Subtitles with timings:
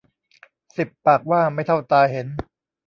[0.77, 2.27] สิบปากว่าไม่เท่าตาเห็น